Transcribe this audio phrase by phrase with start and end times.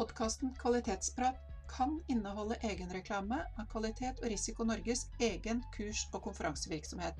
[0.00, 1.36] Podkasten Kvalitetsprat
[1.68, 7.18] kan inneholde egenreklame av Kvalitet og Risiko Norges egen kurs- og konferansevirksomhet.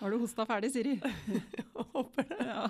[0.00, 0.96] Har du hosta ferdig, Siri?
[1.56, 2.44] Jeg Håper det.
[2.48, 2.68] Ja.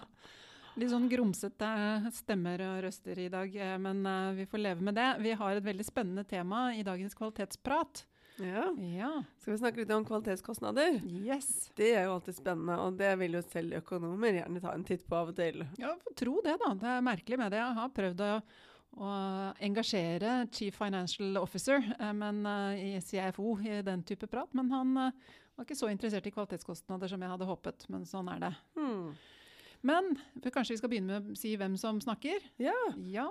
[0.79, 1.69] Litt sånn grumsete
[2.15, 5.09] stemmer og røster i dag, eh, men eh, vi får leve med det.
[5.25, 8.05] Vi har et veldig spennende tema i dagens kvalitetsprat.
[8.41, 8.71] Ja.
[8.95, 9.11] Ja.
[9.43, 11.01] Skal vi snakke litt om kvalitetskostnader?
[11.05, 11.69] Yes.
[11.77, 15.05] Det er jo alltid spennende, og det vil jo selv økonomer gjerne ta en titt
[15.09, 15.67] på av og til.
[15.81, 16.73] Ja, tro det, da.
[16.81, 17.61] Det er merkelig med det.
[17.61, 18.31] Jeg har prøvd å,
[19.03, 19.11] å
[19.69, 22.41] engasjere Chief Financial Officer eh, men,
[22.79, 24.97] i CFO i den type prat, men han
[25.61, 27.85] var ikke så interessert i kvalitetskostnader som jeg hadde håpet.
[27.93, 28.51] Men sånn er det.
[28.79, 29.11] Hmm.
[29.85, 30.15] Men
[30.49, 32.45] kanskje vi skal begynne med å si hvem som snakker?
[32.61, 32.77] Ja.
[33.09, 33.29] Ja.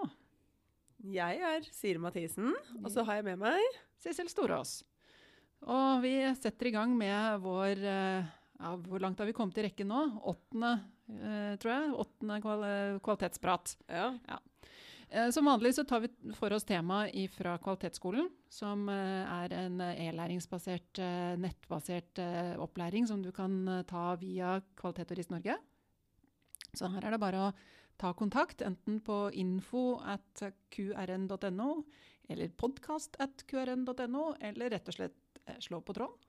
[0.99, 4.81] Jeg er Siri Mathisen, og så har jeg med meg Sissel Storås.
[5.69, 8.27] Og vi setter i gang med vår eh,
[8.59, 10.03] ja, Hvor langt har vi kommet i rekken nå?
[10.31, 10.71] Åttende,
[11.11, 11.95] eh, tror jeg.
[12.03, 12.63] Åttende kval
[13.03, 13.73] kvalitetsprat.
[13.87, 14.11] Ja.
[14.27, 14.48] Eh,
[15.33, 20.99] Som vanlig så tar vi for oss temaet fra Kvalitetsskolen, som eh, er en e-læringsbasert,
[21.01, 25.55] eh, nettbasert eh, opplæring som du kan eh, ta via Kvalitet og Rist Norge.
[26.77, 27.49] Så her er det bare å
[27.97, 31.71] ta kontakt, enten på info at qrn.no,
[32.29, 36.25] eller podkast at qrn.no, eller rett og slett eh, slå på tråden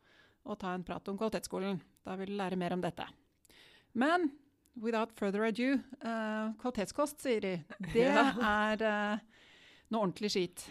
[0.48, 1.83] og ta en prat om Kvalitetsskolen.
[2.06, 3.05] Da vil du lære mer om dette.
[3.92, 4.31] Men
[4.77, 7.55] without further ado, uh, kvalitetskost, sier de.
[7.93, 8.31] Det Ja.
[8.41, 9.19] er uh,
[9.91, 10.67] noe ordentlig skit.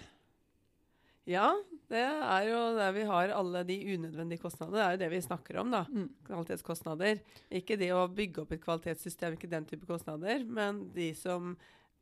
[1.29, 1.51] ja,
[1.89, 4.77] det er jo der vi har alle de unødvendige kostnadene.
[4.77, 5.83] Det er jo det vi snakker om, da.
[5.89, 6.07] Mm.
[6.25, 7.19] Kvalitetskostnader.
[7.51, 11.55] Ikke det å bygge opp et kvalitetssystem, ikke den type kostnader, men de som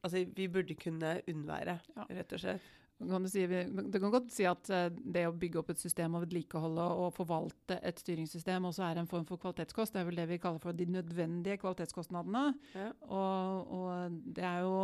[0.04, 2.06] altså, vi burde kunne unnvære, Ja.
[2.10, 2.62] rett og slett.
[2.98, 6.24] Kan si, du kan godt si at eh, det å bygge opp et system og
[6.24, 9.94] vedlikeholde og forvalte et styringssystem også er en form for kvalitetskost.
[9.94, 12.48] Det er vel det vi kaller for de nødvendige kvalitetskostnadene.
[12.74, 12.88] Ja.
[13.06, 14.80] Og, og det er jo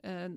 [0.00, 0.30] eh,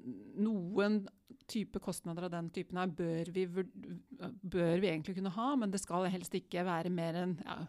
[0.44, 1.06] Noen
[1.50, 5.80] type kostnader av den typen her bør vi, bør vi egentlig kunne ha, men det
[5.82, 7.62] skal helst ikke være mer enn ja,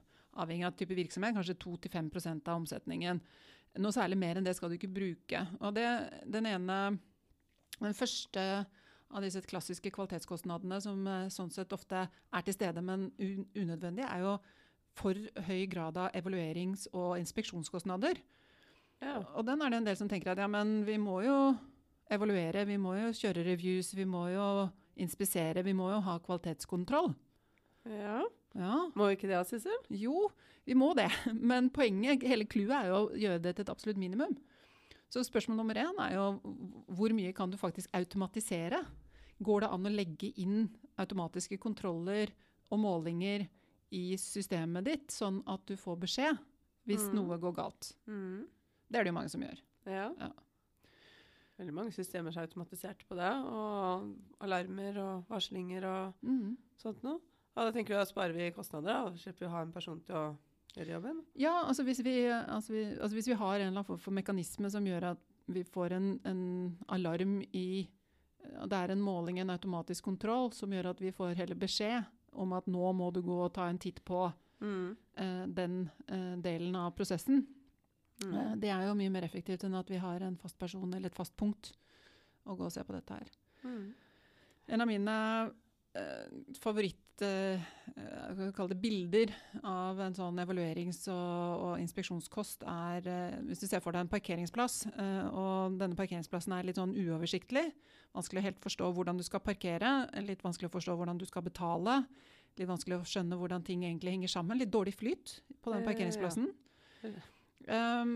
[0.43, 3.23] avhengig av type virksomhet, kanskje 2-5 av omsetningen.
[3.79, 5.47] Noe særlig mer enn det skal du ikke bruke.
[5.63, 5.87] Og det,
[6.27, 6.83] den ene,
[7.79, 8.45] den første
[9.11, 14.09] av disse klassiske kvalitetskostnadene som eh, sånn sett ofte er til stede, men unødvendig, unødvendige,
[14.11, 14.35] er jo
[15.01, 15.15] for
[15.47, 18.19] høy grad av evaluerings- og inspeksjonskostnader.
[19.01, 19.21] Ja.
[19.35, 21.37] Og den er det en del som tenker at ja, men vi må jo
[22.11, 24.47] evaluere, vi må jo kjøre reviews, vi må jo
[25.01, 27.15] inspisere, vi må jo ha kvalitetskontroll.
[27.89, 28.21] ja.
[28.59, 29.77] Ja, Må vi ikke det, Sissel?
[29.95, 30.25] jo,
[30.67, 31.07] vi må det.
[31.51, 34.33] Men poenget, hele clouet er jo å gjøre det til et absolutt minimum.
[35.07, 36.25] Så spørsmål nummer én er jo
[36.99, 38.83] hvor mye kan du faktisk automatisere?
[39.41, 40.69] Går det an å legge inn
[41.01, 42.33] automatiske kontroller
[42.71, 43.47] og målinger
[43.97, 46.39] i systemet ditt, sånn at du får beskjed
[46.87, 47.15] hvis Mm.
[47.17, 47.95] noe går galt?
[48.07, 48.47] Mm.
[48.91, 49.61] Det er det jo mange som gjør.
[49.87, 50.11] Ja.
[50.19, 50.31] Ja.
[51.61, 56.57] Veldig mange systemer er automatisert på det, og alarmer og varslinger og mm.
[56.81, 57.21] sånt noe.
[57.57, 60.01] Og da tenker du da sparer vi kostnader, og slipper vi å ha en person
[60.07, 60.25] til å
[60.77, 61.23] gjøre jobben.
[61.37, 64.17] Ja, altså hvis vi, altså vi, altså hvis vi har en eller annen form for
[64.17, 66.43] mekanisme som gjør at vi får en, en
[66.89, 67.89] alarm i
[68.41, 72.53] Det er en måling, en automatisk kontroll, som gjør at vi får heller beskjed om
[72.57, 74.29] at nå må du gå og ta en titt på
[74.61, 74.97] Mm.
[75.21, 77.47] uh, den uh, delen av prosessen.
[78.23, 78.35] Mm.
[78.35, 81.09] Uh, det er jo mye mer effektivt enn at vi har en fast person eller
[81.09, 81.73] et fast punkt
[82.45, 83.31] å gå og se på dette her.
[83.65, 83.95] Mm.
[84.69, 85.15] En av mine
[86.61, 87.61] favoritt eh,
[88.55, 89.33] kan bilder
[89.67, 94.13] av en sånn evaluerings- og, og inspeksjonskost er eh, Hvis du ser for deg en
[94.13, 97.67] parkeringsplass, eh, og denne parkeringsplassen er litt sånn uoversiktlig,
[98.15, 99.95] vanskelig å helt forstå hvordan du skal parkere,
[100.27, 102.05] litt vanskelig å forstå hvordan du skal betale,
[102.59, 106.51] litt vanskelig å skjønne hvordan ting egentlig henger sammen, litt dårlig flyt på den parkeringsplassen.
[107.03, 107.13] Ja.
[107.71, 108.15] Um,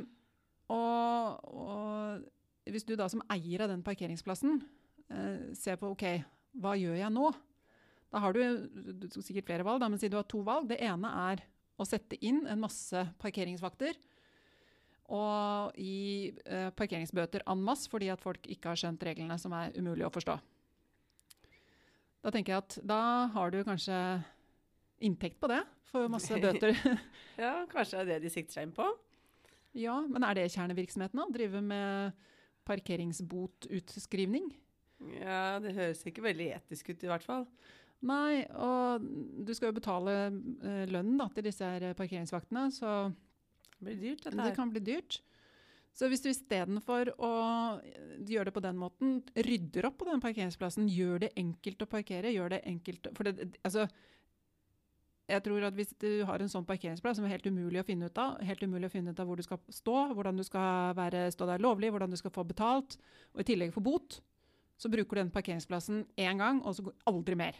[0.72, 4.56] og, og hvis du da som eier av den parkeringsplassen
[5.12, 6.06] eh, ser på ok,
[6.62, 7.26] hva gjør jeg nå?
[8.14, 8.68] Da har du,
[9.02, 10.68] du sikkert flere valg, da, men si du har to valg.
[10.70, 11.42] Det ene er
[11.74, 13.98] å sette inn en masse parkeringsvakter
[15.12, 19.74] og gi eh, parkeringsbøter en masse fordi at folk ikke har skjønt reglene som er
[19.76, 20.38] umulig å forstå.
[22.24, 23.00] Da tenker jeg at da
[23.34, 23.98] har du kanskje
[25.04, 26.72] inntekt på det for masse bøter.
[27.44, 28.86] Ja, kanskje det er det de sikter seg inn på.
[29.74, 32.14] Ja, men er det kjernevirksomheten å drive med
[32.64, 34.52] parkeringsbotutskrivning?
[35.18, 37.48] Ja, det høres ikke veldig etisk ut i hvert fall.
[38.04, 39.04] Nei, og
[39.46, 42.90] du skal jo betale eh, lønnen da, til disse her parkeringsvaktene, så
[43.78, 45.22] Det blir dyrt, dette det kan bli dyrt.
[45.94, 47.34] Så hvis du istedenfor å
[47.78, 51.90] eh, gjøre det på den måten, rydder opp på den parkeringsplassen, gjør det enkelt å
[51.90, 53.86] parkere, gjør det enkelt For det, altså
[55.30, 58.10] jeg tror at Hvis du har en sånn parkeringsplass som er helt umulig å finne
[58.10, 60.92] ut av, helt umulig å finne ut av hvor du skal stå, hvordan du skal
[60.98, 62.98] være, stå der lovlig, hvordan du skal få betalt,
[63.32, 64.18] og i tillegg få bot,
[64.76, 67.56] så bruker du den parkeringsplassen én gang, og så går aldri mer.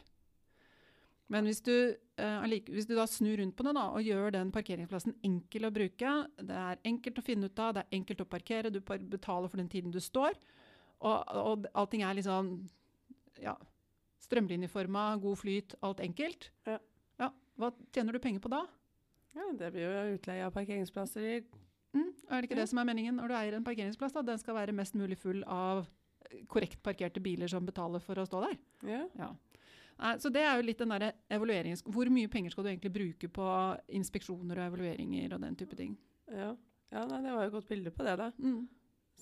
[1.33, 1.73] Men hvis du,
[2.21, 5.73] uh, hvis du da snur rundt på det da, og gjør den parkeringsplassen enkel å
[5.73, 9.49] bruke, det er enkelt å finne ut av, det er enkelt å parkere, du betaler
[9.49, 10.37] for den tiden du står,
[11.01, 12.53] og, og allting er liksom
[13.43, 13.57] ja,
[14.25, 16.51] strømlinjeforma, god flyt, alt enkelt.
[16.69, 16.79] Ja.
[17.21, 17.31] Ja,
[17.61, 18.63] hva tjener du penger på da?
[19.35, 21.29] Ja, det blir jo utleie av parkeringsplasser.
[21.39, 21.63] i-
[21.95, 24.13] Mm, er det ikke det som er meningen når du eier en parkeringsplass?
[24.13, 24.23] da?
[24.23, 25.87] Den skal være mest mulig full av
[26.51, 28.57] korrekt parkerte biler som betaler for å stå der.
[28.83, 29.05] Ja.
[29.17, 29.29] Ja.
[29.99, 31.85] Nei, så det er jo litt den derre evaluerings...
[31.87, 33.49] Hvor mye penger skal du egentlig bruke på
[33.95, 35.95] inspeksjoner og evalueringer og den type ting?
[36.31, 36.55] Ja.
[36.91, 38.31] ja, nei, det var jo et godt bilde på det, da.
[38.43, 38.65] Mm.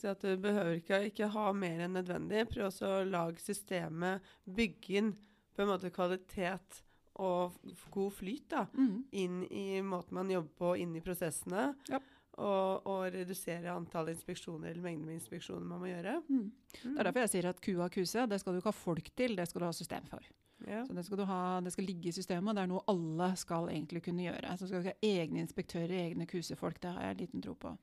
[0.00, 2.46] Så at du behøver ikke, ikke ha mer enn nødvendig.
[2.48, 5.12] Prøv også å lage systemet, bygge inn
[5.52, 6.80] på en måte kvalitet
[7.20, 7.58] og
[7.92, 9.04] god flyt da, Mm.
[9.12, 11.74] inn i måten man jobber på, inn i prosessene.
[11.92, 12.00] Ja.
[12.40, 16.14] Og, og redusere antall inspeksjoner eller mengden med inspeksjoner man må gjøre.
[16.32, 16.46] Mm.
[16.72, 19.36] Det er derfor jeg sier at QA QC det skal du ikke ha folk til,
[19.36, 20.24] det skal du ha system for.
[20.68, 20.84] Ja.
[20.86, 23.30] Så det skal, du ha, det skal ligge i systemet, og det er noe alle
[23.40, 24.56] skal egentlig kunne gjøre.
[24.58, 27.74] Så skal du ikke ha egne inspektører, egne QC-folk, det har jeg liten tro på.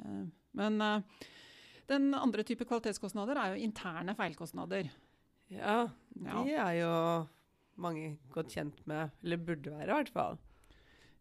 [0.00, 0.24] Eh,
[0.58, 1.02] Men eh,
[1.88, 4.90] den andre type kvalitetskostnader er jo interne feilkostnader.
[5.48, 5.88] ja,
[6.18, 6.92] de er jo
[7.80, 10.38] mange godt kjent med, eller burde være i hvert fall.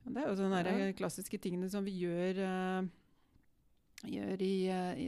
[0.07, 0.91] Det er jo sånne Ja.
[0.95, 2.87] klassiske tingene som vi gjør, eh,
[4.07, 4.53] gjør i,
[5.03, 5.07] i,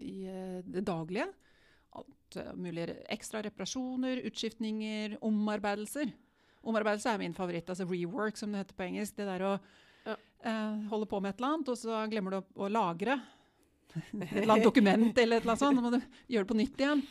[0.00, 1.26] i eh, det daglige.
[1.98, 6.12] Alt uh, mulig ekstra reparasjoner, utskiftninger, omarbeidelser.
[6.62, 9.16] Omarbeidelse er min favoritt, altså rework som det heter på engelsk.
[9.18, 9.54] Det der å
[10.06, 10.16] Ja.
[10.44, 13.16] eh, holde på med et eller annet, og så glemmer du å, å lagre
[13.96, 15.76] et eller annet dokument eller et eller annet sånt.
[15.78, 16.00] Så må du
[16.32, 17.02] gjøre det på nytt igjen.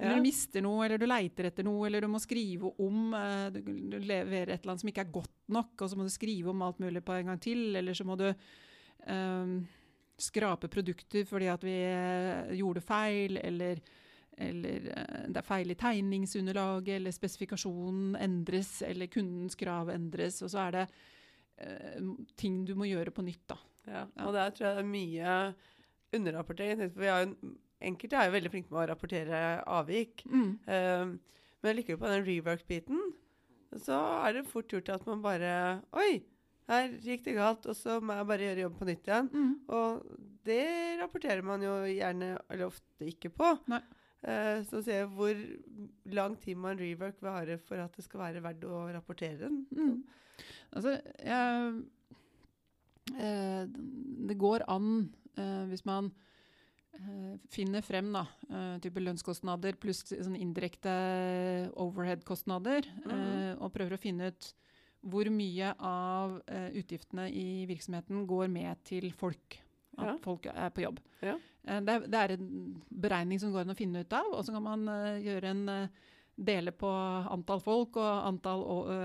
[0.00, 0.16] Eller Ja.
[0.16, 3.60] du mister noe, eller du leiter etter noe, eller du må skrive om eh, Du,
[3.60, 6.48] du leverer et eller annet som ikke er godt nok, og så må du skrive
[6.54, 7.66] om alt mulig på en gang til.
[7.76, 9.52] Eller så må du eh,
[10.20, 13.82] skrape produkter fordi at vi eh, gjorde feil, eller,
[14.40, 20.40] eller eh, det er feil i tegningsunderlaget, eller spesifikasjonen endres, eller kundens krav endres.
[20.46, 20.86] Og så er det
[21.64, 22.08] eh,
[22.40, 23.58] ting du må gjøre på nytt, da.
[23.90, 24.04] Ja.
[24.26, 25.36] Og der tror jeg det er mye
[26.16, 26.92] underrapportering.
[26.92, 27.54] For vi har jo,
[27.90, 29.44] enkelte er jo veldig flinke med å rapportere
[29.78, 30.24] avvik.
[30.28, 30.50] Mm.
[30.66, 31.14] Um,
[31.60, 33.00] men likevel på den rework-biten,
[33.84, 35.52] så er det fort gjort at man bare
[36.00, 36.22] Oi,
[36.70, 39.30] her gikk det galt, og så må jeg bare gjøre jobben på nytt igjen.
[39.34, 39.54] Mm.
[39.76, 40.04] Og
[40.46, 40.66] det
[41.00, 43.54] rapporterer man jo gjerne, eller ofte ikke på.
[43.70, 43.82] Nei.
[44.20, 45.38] Eh, så ser jeg hvor
[46.12, 49.62] lang tid man rework vil ha for at det skal være verdt å rapportere den.
[49.72, 50.02] Mm.
[50.76, 51.78] Altså, jeg,
[53.16, 53.62] eh,
[54.28, 54.90] det går an
[55.36, 56.12] eh, hvis man
[57.48, 58.26] finner frem da,
[58.84, 60.90] type lønnskostnader pluss sånn indirekte
[61.80, 64.48] overhead-kostnader, eh, og prøver å finne ut
[65.08, 66.34] hvor mye av
[66.76, 69.56] utgiftene i virksomheten går med til folk.
[70.00, 70.18] At Ja.
[70.24, 71.00] folk er på jobb.
[71.22, 71.36] Ja.
[71.64, 72.46] Eh, det, er, det er en
[72.88, 75.64] beregning som går an å finne ut av, og så kan man eh, gjøre en
[75.68, 76.06] eh,
[76.40, 76.88] dele på
[77.34, 78.62] antall folk og antall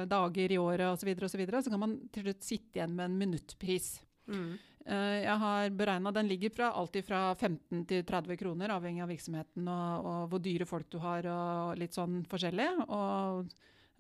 [0.07, 2.95] dager i året osv., så, videre, og så, så kan man til slutt sitte igjen
[2.95, 3.89] med en minuttpris.
[4.31, 4.53] Mm.
[4.85, 9.67] Jeg har beregna den ligger fra alltid fra 15 til 30 kroner, avhengig av virksomheten
[9.67, 12.67] og, og hvor dyre folk du har og litt sånn forskjellig.
[12.85, 13.49] Og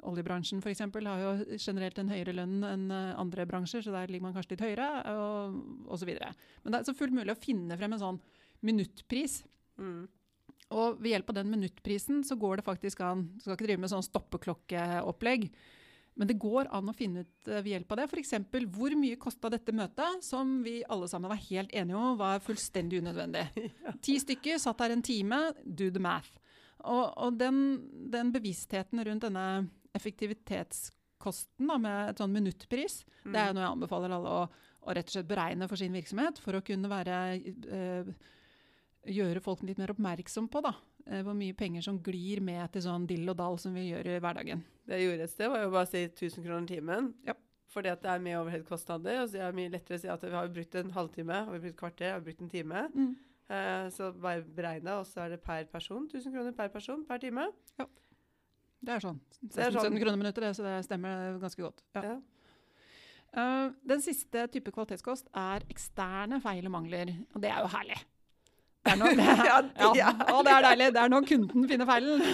[0.03, 0.83] oljebransjen f.eks.
[0.83, 4.55] har jo generelt en høyere lønn enn eh, andre bransjer, så der ligger man kanskje
[4.55, 6.11] litt høyere, og osv.
[6.63, 8.21] Men det er så fullt mulig å finne frem en sånn
[8.65, 9.41] minuttpris.
[9.79, 10.05] Mm.
[10.75, 13.83] Og ved hjelp av den minuttprisen så går det faktisk an Du skal ikke drive
[13.83, 15.49] med sånn stoppeklokkeopplegg.
[16.15, 18.07] Men det går an å finne ut eh, ved hjelp av det.
[18.09, 18.33] F.eks.
[18.77, 23.01] hvor mye kosta dette møtet, som vi alle sammen var helt enige om var fullstendig
[23.03, 23.45] unødvendig.
[24.05, 26.39] Ti stykker satt her en time, do the math.
[26.85, 27.57] Og, og den,
[28.13, 34.15] den bevisstheten rundt denne effektivitetskosten da, med et sånn minuttpris, det er noe jeg anbefaler
[34.15, 34.47] alle å,
[34.85, 38.11] å rett og slett beregne for sin virksomhet, for å kunne være øh,
[39.15, 40.73] gjøre folk litt mer oppmerksom på da,
[41.07, 44.11] eh, hvor mye penger som glir med til sånn dill og dall som vi gjør
[44.13, 44.63] i hverdagen.
[44.85, 47.13] Det jeg gjorde et sted, var jo bare å si 1000 kroner timen.
[47.27, 47.37] Ja.
[47.73, 49.17] Fordi at det er mye overhead-kostnader.
[49.23, 51.55] Og så er det mye lettere å si at vi har brukt en halvtime, har
[51.55, 52.83] vi brukt kvarter, har vi brukt en time.
[53.49, 56.05] Eh, så bare beregna, og så er det per person.
[56.07, 57.49] 1000 kroner per person per time.
[58.85, 59.19] Det er sånn.
[59.41, 59.91] 16 er sånn.
[59.91, 61.83] 17 kroner minuttet, det, så det stemmer ganske godt.
[61.97, 62.15] Ja.
[63.35, 67.11] Eh, den siste type kvalitetskost er eksterne feil og mangler.
[67.33, 67.97] Og det er jo herlig.
[68.85, 70.87] Det er når, det, Ja, det ja, å, det er deilig.
[70.93, 72.25] Det er når kunden finner feilen.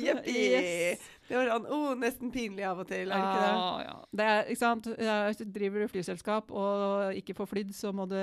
[0.00, 0.36] Jeppi.
[0.58, 1.06] Yes.
[1.28, 3.48] Det var sånn, oh, nesten pinlig av og til, er det ikke det?
[3.52, 3.96] Ja, ja.
[4.16, 4.86] Det er, ikke sant?
[5.58, 8.16] Driver du flyselskap og ikke får flydd, så må du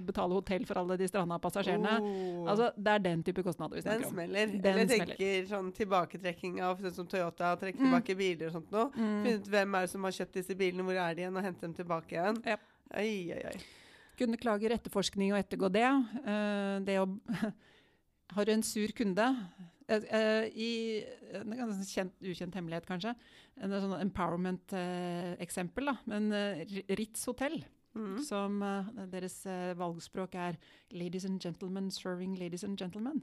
[0.00, 1.98] betale hotell for alle de stranda passasjerene.
[2.00, 4.14] Oh, Altså, det er den type kostnader vi den snakker om.
[4.16, 4.54] smeller.
[4.54, 5.12] Den Eller smeller.
[5.20, 7.84] tenker sånn tilbaketrekking av sånn som Toyota, trekke Mm.
[7.90, 8.88] tilbake biler og sånt noe.
[8.96, 9.12] Mm.
[9.26, 11.44] Finne ut hvem er det som har kjøpt disse bilene, hvor er de igjen, og
[11.50, 12.40] hente dem tilbake igjen.
[12.48, 12.64] Yep.
[12.96, 13.58] Oi, oi, oi.
[14.18, 15.86] Kundeklager, etterforskning og ettergå det.
[15.86, 17.06] Eh, det å
[18.36, 19.24] Har du en sur kunde
[19.88, 20.70] eh, eh, I
[21.38, 23.14] en ganske kjent, ukjent hemmelighet, kanskje.
[23.62, 25.88] En sånn empowerment-eksempel.
[25.88, 25.96] da.
[26.06, 26.30] Men
[26.98, 27.62] Ritz hotell,
[27.96, 28.18] Mm.
[28.22, 28.60] som
[29.10, 29.42] deres
[29.74, 30.58] valgspråk er
[30.92, 33.22] 'Ladies and gentlemen serving ladies and gentlemen'.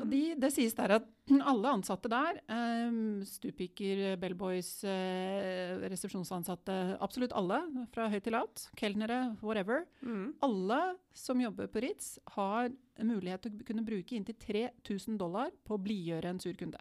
[0.00, 1.06] Og de, det sies der at
[1.52, 7.60] alle ansatte der, um, stupiker, bellboys, uh, resepsjonsansatte, absolutt alle,
[7.94, 10.34] fra høyt til lavt, kelnere, whatever, Mm.
[10.42, 10.80] alle
[11.14, 12.70] som jobber på Ritz, har
[13.00, 16.80] mulighet til å kunne bruke inntil 3000 dollar på å blidgjøre en sur kunde.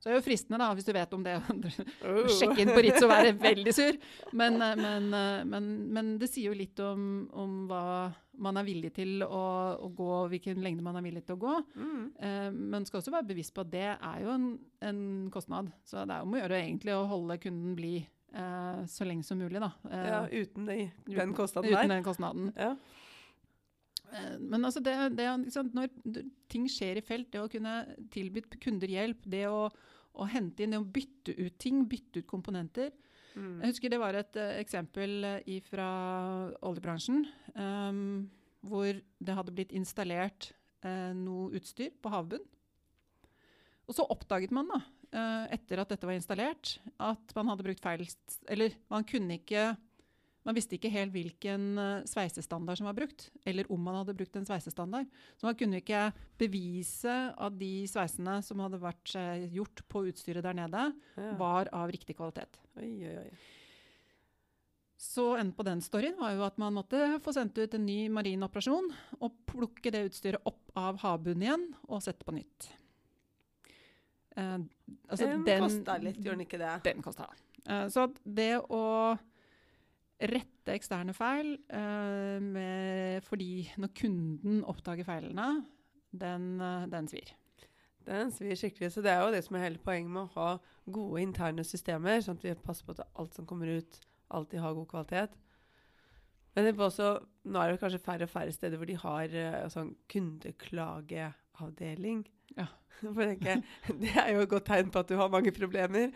[0.00, 1.56] Så det er jo fristende, da, hvis du vet om det, å
[2.08, 2.28] Oh.
[2.32, 3.98] sjekke inn på Ritz og være veldig sur.
[4.32, 7.02] Men, eh, men, eh, men, men det sier jo litt om,
[7.36, 7.82] om hva
[8.40, 9.42] man er villig til å,
[9.84, 11.52] å gå, hvilken lengde man er villig til å gå.
[11.76, 12.06] Mm.
[12.16, 14.46] Eh, men skal også være bevisst på at det er jo en,
[14.88, 15.02] en
[15.34, 15.68] kostnad.
[15.84, 19.36] Så det er om å gjøre egentlig å holde kunden blid eh, så lenge som
[19.42, 19.68] mulig, da.
[19.90, 21.94] Eh, Ja, uten de, den uten- kostnaden Uten der.
[21.98, 22.50] den kostnaden.
[22.56, 22.72] Ja.
[24.12, 25.90] Eh, Men altså det, det, liksom, når
[26.50, 27.76] ting skjer i felt, det å kunne
[28.12, 32.30] tilby kunder hjelp, det å, å hente inn, det å bytte ut ting, bytte ut
[32.30, 32.92] komponenter.
[33.36, 33.60] Mm.
[33.62, 35.90] Jeg husker det var et eh, eksempel eh, fra
[36.66, 37.22] oljebransjen,
[37.54, 38.30] um,
[38.66, 40.50] hvor det hadde blitt installert
[40.84, 42.48] uh, noe utstyr på havbunnen.
[43.88, 44.80] Og så oppdaget man, da,
[45.14, 48.04] uh, etter at dette var installert, at man hadde brukt feil
[48.50, 49.70] Eller man kunne ikke
[50.50, 54.34] Man visste ikke helt hvilken eh, sveisestandard som var brukt, eller om man hadde brukt
[54.34, 55.06] en sveisestandard.
[55.38, 56.08] Så man kunne ikke
[56.40, 60.88] bevise at de sveisene som hadde vært eh, gjort på utstyret der nede,
[61.38, 62.58] var av riktig kvalitet.
[62.82, 63.30] Oi, oi, oi.
[64.98, 68.02] Så enden på den storyen var jo at man måtte få sendt ut en ny
[68.12, 68.90] marin operasjon
[69.22, 72.72] og plukke det utstyret opp av havbunnen igjen og sette på nytt.
[74.34, 74.58] Eh,
[75.06, 76.74] altså den, kosta litt, gjorde den ikke det?
[76.90, 77.30] Den kosta.
[77.64, 78.82] Eh, så det å
[80.20, 85.62] rette eksterne feil uh, med, fordi når kunden oppdager feilene,
[86.10, 87.30] den, eh, den svir.
[88.06, 88.92] Den svir skikkelig.
[88.92, 90.48] Så det er jo det som er hele poenget med å ha
[90.90, 93.92] gode interne systemer, sånn at vi passer på at alt som kommer ut,
[94.34, 95.32] alltid har god kvalitet.
[96.54, 97.08] Men det er også,
[97.46, 102.20] nå er det kanskje færre og færre steder hvor de har uh, sånn kundeklageavdeling.
[102.58, 102.66] Ja.
[103.00, 103.62] Tenker,
[104.02, 106.06] det er jo et godt tegn på at du har mange problemer.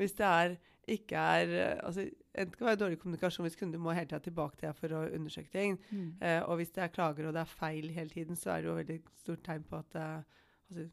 [0.00, 0.48] Hvis det er,
[0.90, 1.46] ikke er
[1.84, 2.02] altså,
[2.34, 5.02] Enten kan være dårlig kommunikasjon hvis kunder må hele tida tilbake til deg for å
[5.12, 5.74] undersøke ting.
[6.20, 8.70] Eh, og hvis det er klager og det er feil hele tiden, så er det
[8.70, 10.22] jo veldig stort tegn på at eh,
[10.70, 10.86] altså,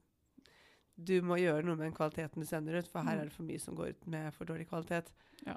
[0.99, 3.21] du må gjøre noe med den kvaliteten du sender ut, for her Mm.
[3.21, 5.13] er det for mye som går ut med for dårlig kvalitet.
[5.47, 5.55] Ja.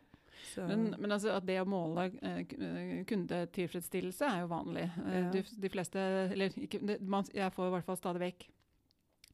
[0.57, 4.87] Men, men altså at det å måle eh, eh, kundetilfredsstillelse er jo vanlig.
[5.03, 5.31] Eh, Ja.
[5.35, 5.99] de, de fleste,
[6.33, 8.47] eller ikke, man, jeg får i hvert fall stadig vekk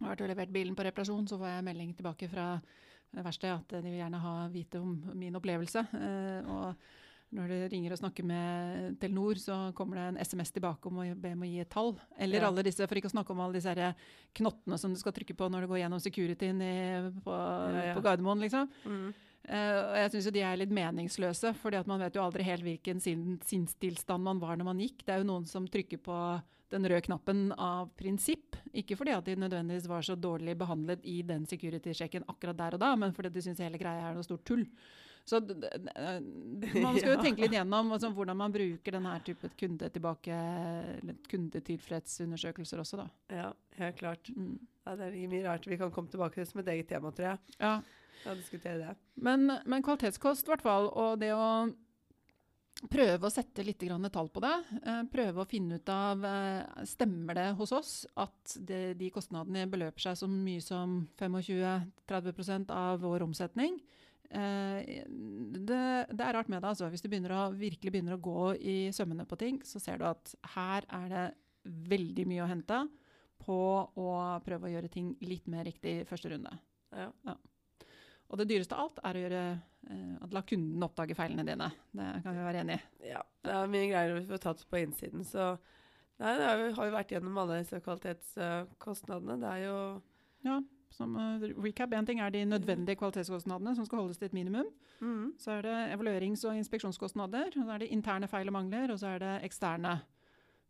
[0.00, 2.49] har vært og levert bilen på reparasjon, så får jeg melding tilbake fra
[3.17, 5.85] verkstedet at de vil gjerne ha vite om min opplevelse.
[5.95, 6.75] Eh, og
[7.37, 11.07] når du ringer og snakker med Telenor, så kommer det en SMS tilbake om å
[11.21, 11.95] be om å gi et tall.
[12.19, 12.49] Eller Ja.
[12.49, 13.95] alle disse, for ikke å snakke om alle disse her
[14.35, 16.77] knottene som du skal trykke på når du går gjennom securityen i,
[17.21, 17.95] på, Ja, ja.
[17.95, 18.69] på Gardermoen, liksom.
[18.85, 19.15] mm.
[19.49, 23.00] Uh, og jeg syns de er litt meningsløse, for man vet jo aldri helt hvilken
[23.00, 25.07] sin, sinnstilstand man var når man gikk.
[25.07, 26.17] Det er jo noen som trykker på
[26.72, 28.56] den røde knappen av prinsipp.
[28.76, 32.82] Ikke fordi at de nødvendigvis var så dårlig behandlet i den security-sjekken akkurat der og
[32.82, 34.66] da, men fordi de syns hele greia er noe stort tull.
[35.28, 40.38] Så man skal jo tenke litt gjennom altså, hvordan man bruker denne typen kunde tilbake,
[41.28, 43.08] kundetilfredsundersøkelser også, da.
[43.42, 44.32] Ja, helt klart.
[44.32, 44.56] Mm.
[44.87, 45.68] Ja, det er mye rart.
[45.68, 47.56] Vi kan komme tilbake til det som et eget tema, tror jeg.
[47.60, 47.75] Ja.
[48.25, 48.94] Ja, diskutere det.
[49.14, 50.88] Men, men kvalitetskost, i hvert fall.
[50.90, 51.44] Og det å
[52.87, 54.54] prøve å sette litt grann tall på det.
[54.78, 59.66] Eh, prøve å finne ut av eh, Stemmer det hos oss at det, de kostnadene
[59.70, 63.80] beløper seg så mye som 25-30% av vår omsetning?
[64.30, 65.02] Eh,
[65.58, 65.82] det,
[66.12, 66.70] det er rart med det.
[66.70, 66.90] altså.
[66.92, 70.06] Hvis du begynner å, virkelig begynner å gå i sømmene på ting, så ser du
[70.08, 71.26] at her er det
[71.88, 72.82] veldig mye å hente
[73.42, 73.61] på
[73.99, 74.11] å
[74.44, 76.54] prøve å gjøre ting litt mer riktig første runde.
[76.94, 77.11] Ja.
[78.30, 79.42] Og det dyreste av alt er å gjøre,
[79.90, 81.70] eh, at la kunden oppdage feilene dine.
[81.97, 83.08] Det kan vi være enig i.
[83.14, 83.23] ja.
[83.44, 85.56] Det er mye greier vi får tatt på innsiden, så
[86.18, 89.37] Nei, det har vi jo vært gjennom alle disse kvalitetskostnadene.
[89.38, 90.02] Det er jo
[90.44, 90.56] Ja,
[90.90, 94.66] som eh, recap, En ting er de nødvendige kvalitetskostnadene som skal holdes til et minimum.
[95.00, 97.47] mm, Så er det evaluerings- og inspeksjonskostnader.
[97.56, 100.00] og Så er det interne feil og mangler, og så er det eksterne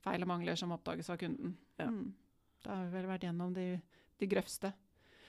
[0.04, 1.56] feil og mangler som oppdages av kunden.
[1.78, 1.86] Ja.
[1.86, 2.12] Mm.
[2.64, 3.80] Da har vi vel vært gjennom de,
[4.18, 4.72] de grøvste.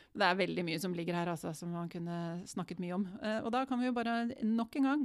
[0.10, 3.06] Det er veldig mye som ligger her altså, som man kunne snakket mye om.
[3.22, 5.04] Eh, og da kan vi jo bare nok en gang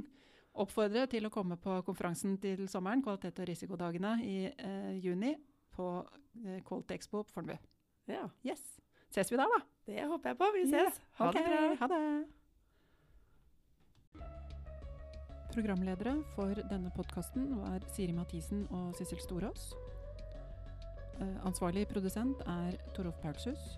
[0.63, 5.35] oppfordre til å komme på konferansen til sommeren, kvalitet- og risikodagene i eh, juni,
[5.75, 5.89] på
[6.45, 7.57] eh, Quality Expo på Fornebu.
[8.07, 8.29] Ja.
[8.47, 8.63] Yes.
[9.11, 9.61] Ses vi da, da?
[9.85, 10.49] Det håper jeg på.
[10.55, 11.01] Vi ses.
[11.19, 11.43] Ha okay.
[11.43, 11.75] det bra.
[11.81, 12.01] Ha det.
[15.55, 19.69] Programledere for denne podkasten var Siri Mathisen og Sissel Storås.
[21.21, 23.77] Eh, ansvarlig produsent er Torolf Paulshus.